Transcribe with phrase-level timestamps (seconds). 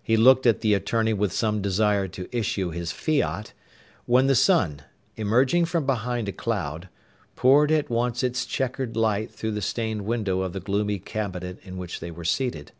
[0.00, 3.52] He looked at the attorney with some desire to issue his fiat,
[4.04, 4.82] when the sun,
[5.16, 6.88] emerging from behind a cloud,
[7.34, 11.78] poured at once its chequered light through the stained window of the gloomy cabinet in
[11.78, 12.70] which they were seated.